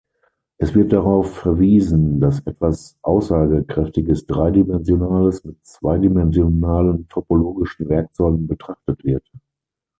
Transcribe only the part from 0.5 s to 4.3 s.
Es wird darauf verwiesen, dass etwas aussagekräftiges,